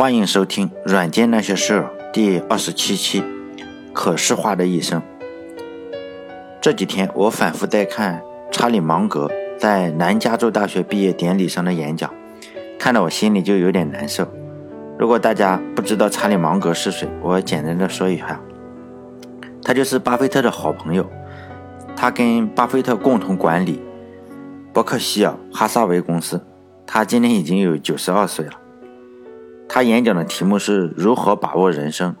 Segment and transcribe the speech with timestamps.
[0.00, 1.74] 欢迎收听《软件那些事》
[2.10, 3.22] 第二十七期，
[3.92, 5.02] 可视化的一生。
[6.58, 12.10] 这几天我反复在看查理芒格在南加州大学毕业典礼上的演讲，
[12.78, 14.26] 看得我心里就有点难受。
[14.98, 18.40] 如果大家不知道查理芒格是谁，我简单的说一下，
[19.62, 21.06] 他就是巴菲特的好朋友，
[21.94, 23.82] 他跟巴菲特共同管理
[24.72, 26.42] 伯克希尔哈撒韦公司，
[26.86, 28.52] 他今年已经有九十二岁了。
[29.72, 32.16] 他演讲的题目是如何把握人生，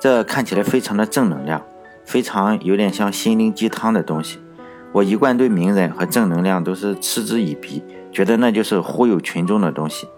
[0.00, 1.62] 这看起来非常的正能量，
[2.02, 4.40] 非常有点像心灵鸡汤的东西。
[4.92, 10.08] 我一贯对名人和正能量都是嗤之以鼻，觉得那就是忽悠群众的东西。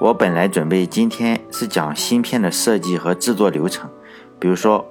[0.00, 3.90] 我本来准备今天是讲芯片的设计和制作流程，
[4.38, 4.86] 比如说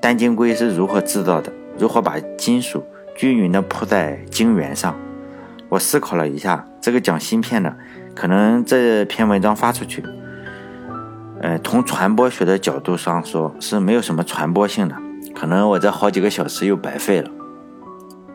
[0.00, 2.82] 单晶硅是如何制造的，如何把金属
[3.14, 4.96] 均匀的铺在晶圆上。
[5.68, 7.76] 我思考了一下，这个讲芯片的。
[8.16, 10.02] 可能这篇文章发出去，
[11.42, 14.96] 呃，从传播学的角度上说是没有什么传播性的，
[15.34, 17.30] 可能我这好几个小时又白费了。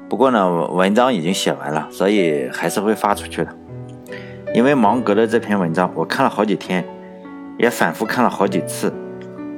[0.08, 3.52] 不过呢，文章已经写完了，所以还是会发出去的。
[4.54, 6.86] 因为芒格的这篇文章，我看了好几天，
[7.58, 8.94] 也反复看了好几次。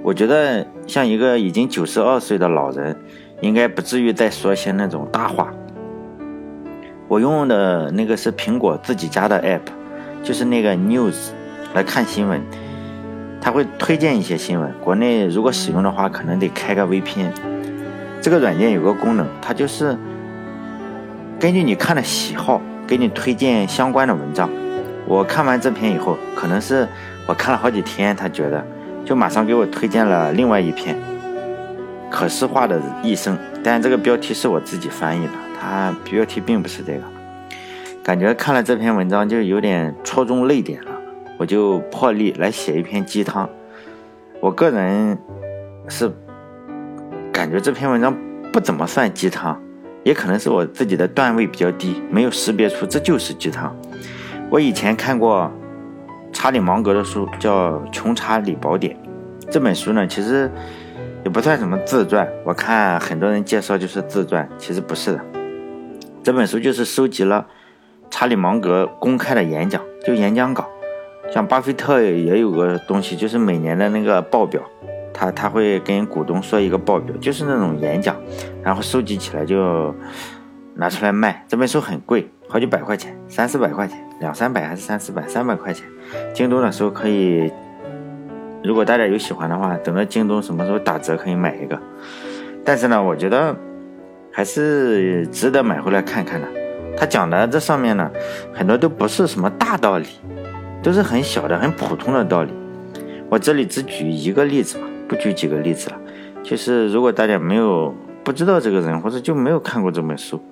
[0.03, 2.95] 我觉得像一个已经九十二岁的老人，
[3.41, 5.51] 应该不至于再说些那种大话。
[7.09, 9.82] 我用的那个是苹果自己家的 app。
[10.23, 11.31] 就是那个 news
[11.73, 12.41] 来看新闻，
[13.41, 14.73] 他会推荐一些新闻。
[14.79, 17.31] 国内如果使用的话，可能得开个 VPN。
[18.21, 19.97] 这个软件有个功能，它就是
[21.37, 24.49] 根据你看的喜好，给你推荐相关的文章。
[25.05, 26.87] 我看完这篇以后，可能是
[27.27, 28.65] 我看了好几天，他觉得
[29.03, 30.95] 就马上给我推荐了另外一篇
[32.09, 37.12] 可视化的一生，但这个标题是我自己翻译的，它标题并不是这个。
[38.03, 40.91] 感觉看了这篇文章就有点戳中泪点了，
[41.37, 43.49] 我就破例来写一篇鸡汤。
[44.41, 45.17] 我个人
[45.87, 46.11] 是
[47.31, 48.13] 感觉这篇文章
[48.51, 49.57] 不怎么算鸡汤，
[50.03, 53.73] 也可能是我自己的段位比较低，没有识别出这就是鸡汤。
[54.49, 55.49] 我以前看过
[56.33, 58.93] 查理芒格的书，叫《穷查理宝典》。
[59.49, 60.51] 这本书呢，其实
[61.23, 65.21] 也不算什么自传，我看很多人介绍就是自传，其实不是的。
[66.21, 67.47] 这本书就是收集了。
[68.13, 70.69] 查理芒格公开的演讲，就演讲稿，
[71.33, 74.61] 像巴菲特也有个东西，就是每年的那个报表，
[75.11, 78.15] 他他会跟股东说一个报表，就是那种演讲，
[78.61, 79.91] 然后收集起来就
[80.75, 81.43] 拿出来卖。
[81.47, 85.83] 这本书很贵，好几百块钱，三四百块钱，两三百还是三四百，三百块钱。
[86.35, 87.51] 京东的时候可以，
[88.63, 91.81] 如果大家有喜欢的话，等到京东什么时候打折可以买一个。
[92.63, 93.55] 但是呢，我觉得
[94.31, 96.47] 还是值得买回来看看的。
[96.97, 98.09] 他讲的这上面呢，
[98.53, 100.07] 很多都不是什么大道理，
[100.81, 102.51] 都是很小的、很普通的道理。
[103.29, 105.97] 我这里只举一个例子吧，不举几个例子了。
[106.43, 110.43] 就是如果大家没有不知道这个人，或者就没有看过这本书，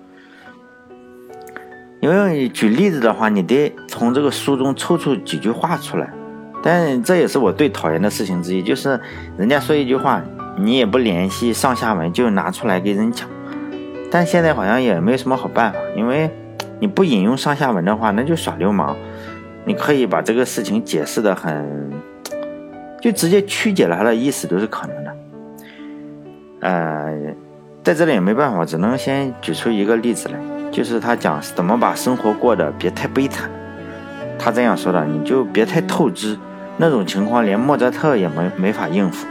[2.00, 6.12] 因为举例子的话，你得从这个书中抽出几句话出来。
[6.64, 9.00] 但这也是我最讨厌的事情之一，就是
[9.38, 10.22] 人家说一句话，
[10.58, 13.28] 你也不联系上下文，就拿出来给人讲。
[14.12, 16.30] 但现在好像也没什么好办法，因为
[16.80, 18.96] 你不引用上下文的话，那就耍流氓。
[19.64, 21.92] 你可以把这个事情解释的很，
[23.00, 25.16] 就直接曲解了他的意思都是可能的。
[26.62, 27.34] 呃，
[27.84, 30.36] 在这里也没办法，只能先举出一个例子来，
[30.72, 33.50] 就是他讲怎么把生活过得别太悲惨。
[34.38, 36.38] 他这样说的，你就别太透支，
[36.78, 39.28] 那种情况连莫扎特也没没法应付。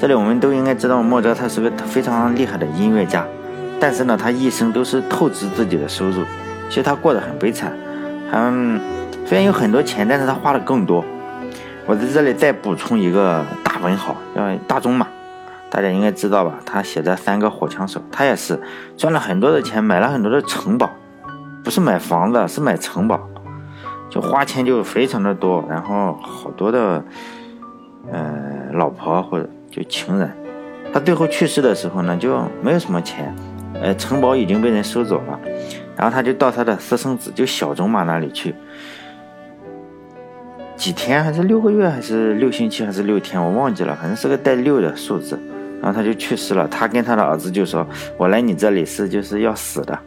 [0.00, 3.22] 这里我们都应该知道，莫扎特是个非常厉害的音乐家，
[3.78, 6.24] 但是呢，他一生都是透支自己的收入，
[6.70, 7.70] 其实他过得很悲惨。
[8.32, 8.80] 嗯，
[9.26, 11.04] 虽然有很多钱，但是他花的更多。
[11.84, 15.06] 我在这里再补充一个大文豪，叫大仲马，
[15.68, 16.54] 大家应该知道吧？
[16.64, 18.58] 他写的《三个火枪手》，他也是
[18.96, 20.88] 赚了很多的钱，买了很多的城堡，
[21.62, 23.20] 不是买房子，是买城堡，
[24.08, 27.04] 就花钱就非常的多，然后好多的，
[28.10, 29.46] 呃，老婆或者。
[29.70, 30.28] 就情人，
[30.92, 33.34] 他最后去世的时候呢，就没有什么钱，
[33.80, 35.38] 呃，城堡已经被人收走了，
[35.96, 38.54] 然后他就到他的私生子就小种马那里去，
[40.76, 45.38] 几天还是六个月还是六星期还是六天，我忘记了，反正是个带六的数字，
[45.80, 46.66] 然后他就去世了。
[46.66, 47.86] 他跟他的儿子就说
[48.18, 49.98] ：“我来你这里是就是要死的。”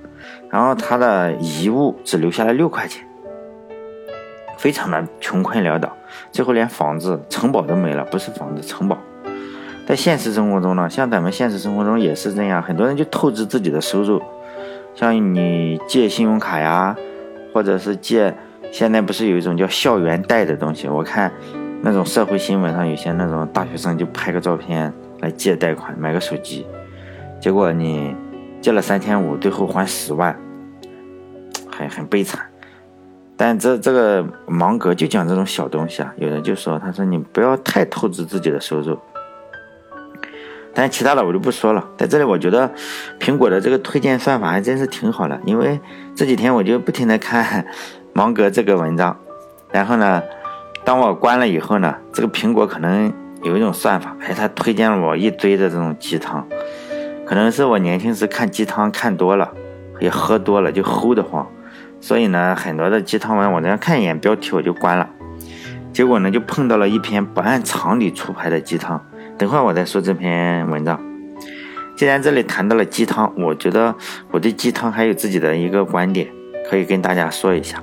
[0.52, 3.06] 然后他的遗物只留下了六块钱，
[4.58, 5.96] 非常的穷困潦倒，
[6.32, 8.98] 最后连房子、城堡都没了，不是房子，城堡。
[9.86, 14.22] 在现实生活中呢，像咱们现实生活中也是这样，很多人就透支自己的收入，
[14.96, 16.96] 像你借信用卡呀，
[17.54, 18.34] 或者是借
[18.72, 20.88] 现在不是有一种叫校园贷的东西？
[20.88, 21.32] 我看
[21.82, 26.66] 那种社会新闻上有些那种大学生就拍个照片来借贷款买个手机，
[27.42, 28.16] 结果你
[28.62, 30.34] 借了三千五，最后还十万，
[31.70, 32.40] 很很悲惨。
[33.36, 38.98] 但这这个芒格就讲这种小东西啊，有人就说，他说你不要太透支自己的收入。
[40.76, 42.72] 但其他的我就不说了，在这里我觉得
[43.20, 45.80] 苹果的这个推荐算法还真是挺好的，因为
[46.16, 47.66] 这几天我就不停的看
[48.14, 49.16] 芒格这个文章，
[49.72, 50.24] 然后呢，
[50.84, 56.48] 当我关了以后呢，这个苹果可能有一种算法，哎，它推荐了我一堆的这种鸡汤，
[57.26, 59.52] 可能是我年轻时看鸡汤看多了，
[60.00, 61.48] 也喝多了就齁得慌。
[62.02, 65.08] 所以呢，很多的鸡汤文我这样看一眼标题我就关了，
[65.94, 69.00] 结果呢就碰到了一篇不按常理出牌的鸡汤。
[69.38, 71.00] 等会儿我再说这篇文章。
[71.96, 73.94] 既然这里谈到了鸡汤，我觉得
[74.32, 76.28] 我对鸡汤还有自己的一个观点，
[76.70, 77.82] 可以跟大家说一下。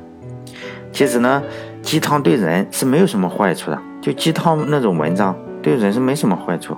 [0.92, 1.42] 其实呢，
[1.82, 6.76] 鸡汤对人是没有什么坏处的，就鸡汤那种文章对人是没什么坏处。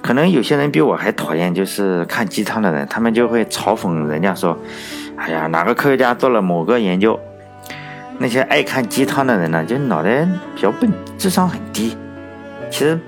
[0.00, 4.56] 可能有些人比我还讨厌，就是看鸡汤的人，他们就会嘲讽人家说。
[5.16, 7.18] 哎呀，哪个科学家做了某个研究？
[8.16, 11.94] 那些爱看鸡汤的人呢，就脑袋比较笨，智商很低。
[12.70, 12.98] 其实，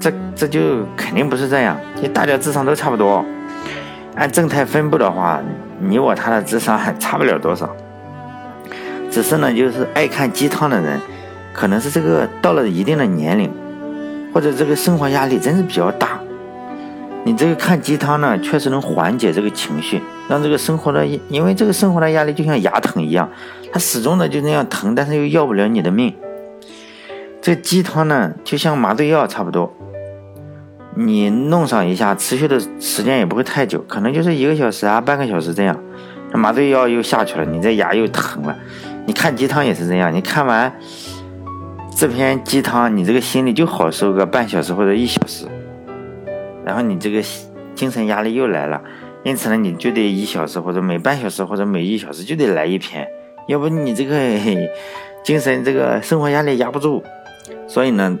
[0.00, 3.22] 这、这就肯定不是这样，你大家智商都差不多。
[4.16, 5.40] 按正态分布的话，
[5.78, 7.68] 你我他的智商还差不了多少。
[9.10, 10.98] 只是呢，就是爱看鸡汤的人，
[11.52, 13.52] 可能是这个到了一定的年龄，
[14.32, 16.18] 或者这个生活压力真是比较大。
[17.24, 23.28] 你这个看鸡汤呢，确实能缓解这个情绪，让这个生活的，因为这个生活的压力就像牙疼一样，
[23.70, 26.14] 它始终的就那样疼，但是又要不了你的命。
[27.42, 29.74] 这鸡汤呢，就像麻醉药差不多，
[30.96, 35.78] 你弄上一下，持续的时间也不会太久，可能就是一个小时啊，半个小时这样，
[36.32, 38.56] 麻醉药又下去了，你这牙又疼了。
[39.06, 40.72] 你看鸡汤也是这样，你看完
[41.96, 45.46] 这篇鸡汤，你这个心里就好受个半小时或者一小时。
[46.64, 47.22] 然后你这个
[47.74, 48.80] 精神压力又来了，
[49.24, 53.08] 因此呢，你就得一小时或者每半小时或者每一小时就得来一篇，
[53.48, 54.16] 要不你这个
[55.24, 57.02] 精神这个生活压力压不住。
[57.66, 58.16] 所以呢，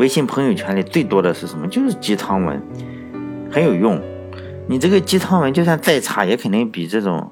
[0.00, 1.68] 微信朋友圈里最多的是什么？
[1.68, 2.58] 就是鸡汤文，
[3.50, 4.00] 很有用。
[4.66, 7.30] 你这个鸡汤文就算再差，也肯定比这种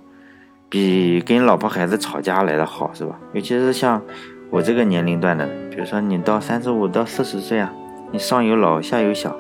[0.69, 3.19] 比跟老婆孩子吵架来的好，是吧？
[3.33, 4.03] 尤其是像
[4.51, 7.73] 我这个年龄段的，比如说你到三十五到四十岁啊，
[8.13, 9.35] 你上有老下有小。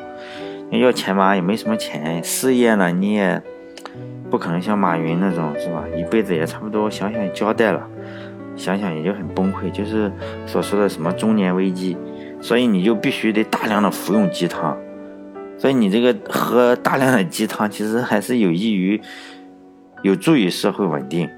[0.70, 2.24] 要钱嘛，也没什么钱。
[2.24, 3.42] 事业呢，你也
[4.30, 5.84] 不可能像马云那种，是吧？
[5.94, 7.86] 一辈子也差不多，想想交代了，
[8.56, 10.10] 想想也就很崩溃，就是
[10.46, 11.94] 所说的什么中年危机。
[12.40, 14.76] 所以你就必须得大量的服用鸡汤。
[15.58, 19.00] 所以你这个喝大量的鸡汤，其实还是有益于、
[20.02, 21.28] 有助于社会稳定。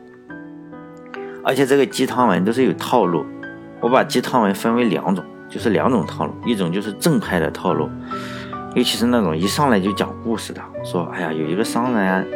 [1.43, 3.25] 而且这个鸡汤文都是有套路，
[3.81, 7.88] 我把鸡汤文分为两种，就是两种套路，一种就是正派的套路。
[8.75, 12.26] 尤其是那种一上来就讲故事的，说哎呀，有一个商人，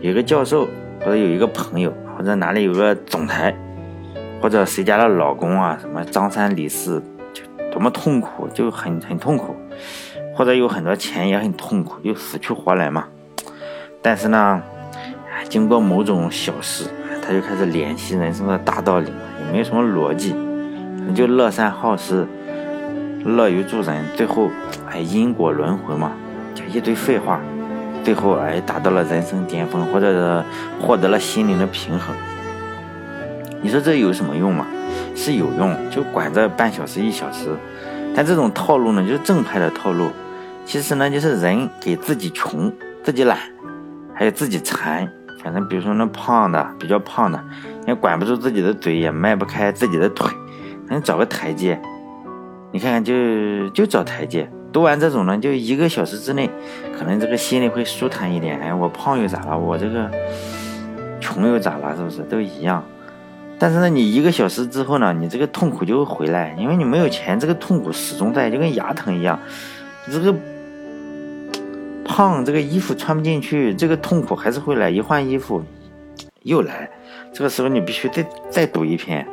[0.00, 0.68] 有一个教授，
[1.00, 3.54] 或者有一个朋友，或者哪里有个总裁，
[4.40, 7.02] 或者谁家的老公啊，什么张三李四，
[7.74, 9.56] 多么痛苦，就很很痛苦，
[10.36, 13.04] 或者有很多钱也很痛苦，就死去活来嘛。
[14.00, 14.62] 但是呢，
[15.48, 16.84] 经过某种小事，
[17.20, 19.06] 他就开始联系人生的大道理，
[19.40, 20.36] 也没有什么逻辑，
[21.16, 22.24] 就乐善好施。
[23.24, 24.48] 乐于助人，最后
[24.88, 26.12] 哎因果轮回嘛，
[26.54, 27.40] 就一堆废话，
[28.04, 30.44] 最后哎达到了人生巅峰，或者是
[30.80, 32.14] 获得了心灵的平衡。
[33.64, 34.66] 你说这有什么用吗？
[35.16, 37.48] 是有用，就管这半小时一小时。
[38.14, 40.10] 但这种套路呢，就是正派的套路。
[40.66, 42.70] 其实呢，就是人给自己穷、
[43.02, 43.38] 自己懒，
[44.14, 45.10] 还有自己馋。
[45.42, 47.42] 反正比如说那胖的，比较胖的，
[47.86, 50.30] 也管不住自己的嘴，也迈不开自己的腿，
[50.86, 51.80] 反正找个台阶。
[52.70, 54.46] 你看看，就就找台阶。
[54.74, 56.50] 读完这种呢，就一个小时之内，
[56.98, 58.60] 可能这个心里会舒坦一点。
[58.60, 59.58] 哎，我胖又咋了？
[59.58, 60.10] 我这个
[61.18, 61.96] 穷又咋了？
[61.96, 62.84] 是不是都一样？
[63.58, 69.38] 但是呢，你一个小时之后呢，你这个痛苦就会回来，因为你没有钱，这个痛苦始终在，就跟牙疼一样。
[70.10, 70.34] 这个
[72.04, 74.90] 胖，这个衣服穿不进去，这个痛苦还是会来。
[74.90, 75.62] 一换衣服
[76.42, 76.90] 又来，
[77.32, 79.26] 这个时候你必须再再读一篇。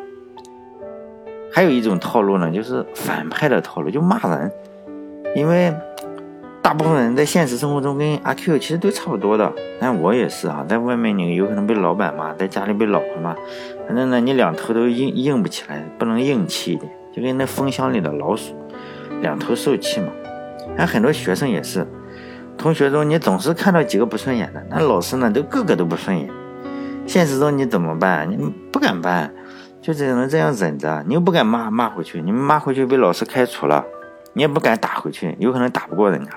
[1.52, 4.52] 还有一种套路呢，就是反派的套路，就骂人。
[5.36, 5.74] 因为
[6.62, 13.36] 大部分人在现实生活中跟阿 Q 其实都差不多的，但我也是啊，在外面你有可能被老板骂，在家里被老婆骂，
[13.88, 18.56] 反正呢你两头都硬硬不起来，不能硬气一点，就跟那蜂箱里的老鼠，
[19.22, 20.08] 两头受气嘛。
[20.78, 21.86] 还很多学生也是，
[22.58, 26.30] 同学中你总是看到几个不顺眼的，那老师呢都个个都不顺眼。
[27.08, 28.30] 现实中你怎么办？
[28.30, 28.38] 你
[28.72, 29.34] 不敢办。
[29.82, 33.84] 就只能这样忍着，你又不敢骂骂回去，你骂回去被老师开除了，
[34.34, 36.30] 你也不敢打回去，有可能打不过人家。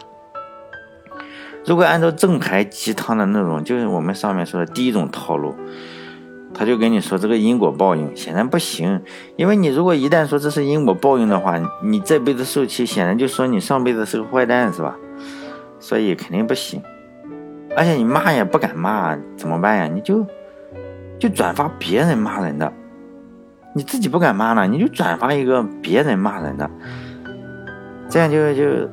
[1.66, 5.54] 如果按照正牌鸡汤的那种，就是我们上面说的第一种套路，
[6.52, 9.00] 他就跟你说这个因果报应，显然不行，
[9.36, 14.94] 因为你如果一旦说这是因果报应的话，你这辈子受气，显然就说你上辈子是个坏蛋，是吧？
[15.80, 16.82] 所以肯定不行，
[17.76, 19.86] 而且你骂也不敢骂，怎么办呀？
[19.86, 20.24] 你就
[21.18, 22.72] 就转发别人骂人的。
[23.76, 26.70] 你自己不敢骂呢，你就转发一个别人骂人的，
[28.08, 28.88] 这样就就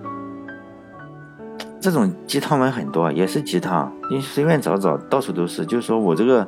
[1.81, 5.65] 这种鸡汤文很多，也是鸡汤，你随便找找，到处都是。
[5.65, 6.47] 就是说我这个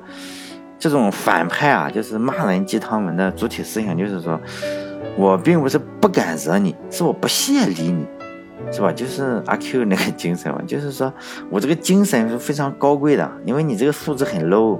[0.77, 4.39] 这种反派啊，就是骂人鸡汤文的主体思想，就是说
[5.17, 8.05] 我并不是不敢惹你，是我不屑理你，
[8.71, 8.91] 是吧？
[8.91, 11.11] 就是阿 Q 那个精神嘛，就是说
[11.49, 14.79] 我这个精神是非常高贵的，因为你这个素质很 low，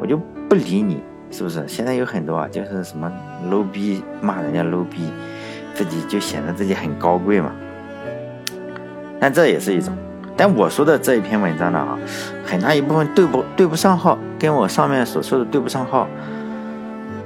[0.00, 0.18] 我就
[0.48, 1.02] 不理你。
[1.28, 2.48] 是不是现在有很多啊？
[2.48, 3.12] 就是什么
[3.50, 5.10] low 逼骂人家 low 逼，
[5.74, 7.52] 自己就显得自己很高贵嘛。
[9.20, 9.96] 但这也是一种。
[10.36, 11.98] 但我说的这一篇文章呢啊，
[12.44, 16.06] 很大一部分对不对不上号，跟我上面所说的对不上号。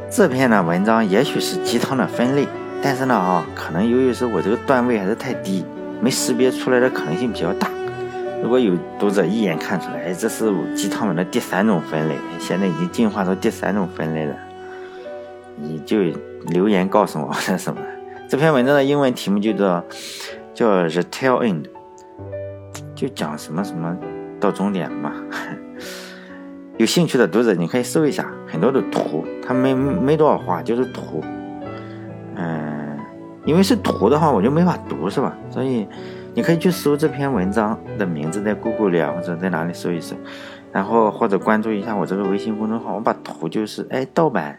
[0.09, 2.47] 这篇呢文章也许是鸡汤的分类，
[2.83, 5.65] 但是呢啊，可能由于是我这个段位还是太低，
[6.01, 7.69] 没识别出来的可能性比较大。
[8.43, 14.35] 如果有读者一眼看出来，这是鸡汤文的第三种分类，现在已经进化到第三种分类了，
[15.57, 15.99] 你就
[16.47, 17.81] 留言告诉我 是什么。
[18.29, 19.85] 这篇文章的英文题目就叫
[20.55, 21.65] 叫 The Tail End，
[23.01, 23.97] 就讲什么什么
[24.39, 25.13] 到终点嘛。
[26.77, 31.23] 有兴趣的读者你可以搜一下，很多的图，它没没多少话，就是图。
[32.37, 32.99] 嗯，
[33.45, 35.35] 因为是图的话，我就没法读，是吧？
[35.49, 35.89] 所以。
[36.33, 40.15] 你可以去搜这篇文章的名字，在 Google 里啊，或者在哪里搜一搜，
[40.71, 44.57] 然后或者关注一下我这个微信公众号，我把图就是哎盗版，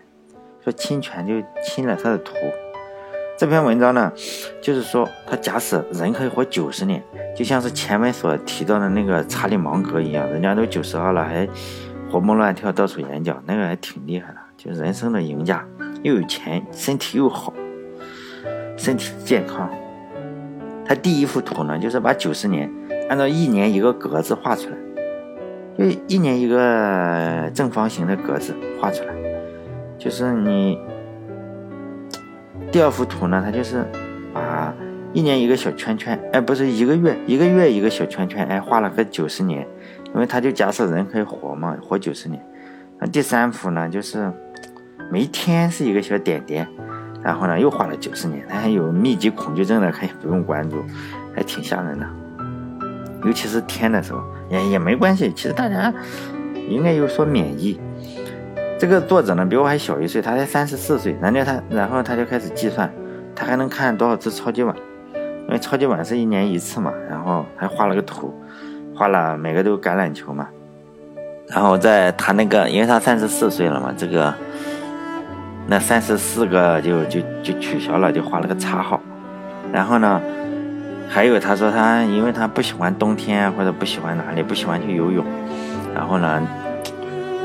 [0.61, 2.33] 说侵权就侵了他的图。
[3.41, 4.13] 这篇文章呢，
[4.61, 7.03] 就是说他假使人可以活九十年，
[7.35, 11.49] 就像是前面所提到的那个查理芒格一样，人家都九十二了还
[12.11, 15.65] 活蹦乱跳到处演讲，那个还挺厉害的，就人生的赢家，
[16.03, 17.51] 又有钱，身体又好，
[18.77, 19.67] 身体健康。
[20.85, 22.71] 他第一幅图呢，就是把九十年
[23.09, 24.77] 按照一年一个格子画出来，
[25.79, 29.15] 就一年一个正方形的格子画出来。
[29.97, 30.77] 就是你
[32.71, 33.85] 第二幅图呢，它就是
[34.33, 34.73] 把
[35.11, 39.67] 一年一个小圈圈，哎，不是一个月一个月一个小圈圈，哎，画了个九十年，
[40.13, 42.41] 因为他就假设人可以活嘛，活九十年。
[42.97, 44.31] 那第三幅呢，就是
[45.11, 46.65] 每天是一个小点点。
[47.23, 50.83] 然后呢，又画了九十年，还有密集恐惧症的可以不用关注，
[51.35, 52.07] 还挺吓人的。
[53.25, 55.31] 尤其是天的时候，也也没关系。
[55.33, 55.93] 其实大家
[56.67, 57.79] 应该有所免疫。
[58.81, 61.15] 这个作者呢，比我还小一岁，他才三十四岁。
[61.21, 62.91] 人家他，然后他就开始计算，
[63.35, 64.75] 他还能看多少次超级碗，
[65.13, 66.91] 因为超级碗是一年一次嘛。
[67.07, 68.33] 然后还画了个图，
[68.95, 70.47] 画了每个都橄榄球嘛。
[71.47, 74.33] 然后在他那个，因为他三十四岁了嘛，这个。
[75.67, 78.99] 那三十四个就就就取消了，就画了个叉号。
[79.71, 80.19] 然后呢，
[81.07, 85.23] 还有他说他因为他不喜欢冬天或者不喜欢哪里，不喜欢去游泳。
[85.93, 86.41] 然后呢，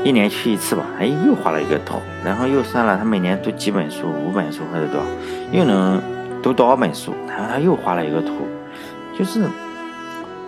[0.03, 1.99] 一年去一次吧，哎，又画了一个图。
[2.23, 5.05] 然后又算了他每年读几本书，五本书或者多少，
[5.51, 6.01] 又能
[6.41, 7.13] 读多少本书。
[7.27, 8.47] 然后他又画了一个图，
[9.17, 9.43] 就是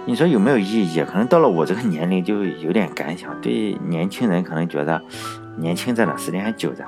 [0.05, 1.03] 你说有没有意义？
[1.03, 3.29] 可能到了我这个年龄就有点感想。
[3.41, 5.01] 对年轻人可能觉得
[5.57, 6.83] 年轻着呢，时间还久着。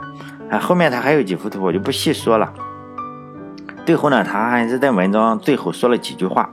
[0.49, 2.51] 啊，后面他还有几幅图，我就不细说了。
[3.85, 6.49] 最后呢，他还是在文章最后说了几句话，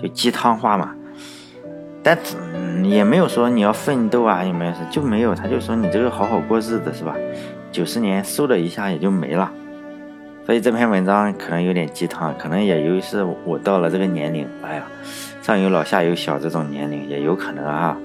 [0.00, 0.92] 就鸡汤话嘛。
[2.02, 2.16] 但
[2.84, 7.14] 也没有说你要奋斗啊，也没有就没有，他就说你这个好好过日子是吧？
[7.72, 9.50] 九十年嗖的一下也就没了。
[10.44, 14.86] 所以这篇文章可能有点鸡汤，可能也由于是我到了这个年龄，哎呀，
[15.42, 17.96] 上有老下有小这种年龄也有可能啊。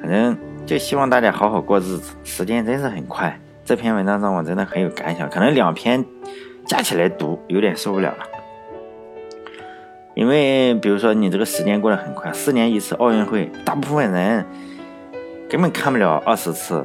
[0.00, 3.38] 反正就希望大家好好过日子，时间真是很快。
[3.64, 6.04] 这篇文章让我真的很有感想，可能两篇
[6.66, 8.39] 加起来读有点受不了了。
[10.14, 14.44] 因为比如说你这个时间过得很快，四年一次奥运会，大部分人
[15.48, 16.84] 根本看不了二十次，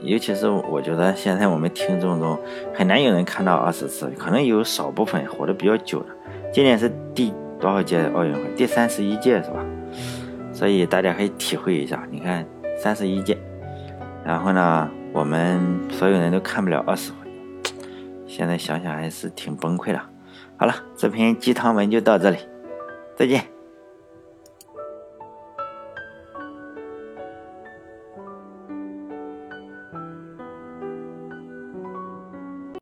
[0.00, 2.38] 尤其是我觉得现在我们听众中
[2.74, 6.06] 很难有人看到二十次，可能有少部分活得比较久的。
[6.52, 8.40] 今年是第多少届奥运会？
[8.56, 9.64] 第三十一届是吧？
[10.52, 12.46] 所以大家可以体会一下，你看
[12.76, 13.36] 三十一届，
[14.24, 14.90] 然后呢？
[15.14, 17.16] 我们所有人都看不了二十回，
[18.26, 19.98] 现在想想还是挺崩溃的。
[20.58, 22.36] 好了，这篇鸡汤文就到这里，
[23.18, 23.57] 再见。